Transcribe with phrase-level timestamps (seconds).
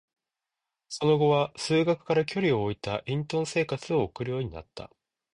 [0.89, 4.89] その後は、数学から距離を置いた隠遁生活を送るようになった。